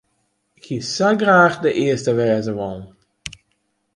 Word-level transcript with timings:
Ik 0.59 0.65
hie 0.69 0.81
sa 0.95 1.09
graach 1.21 1.57
de 1.63 1.71
earste 1.85 2.11
wêze 2.17 2.53
wollen. 2.59 2.85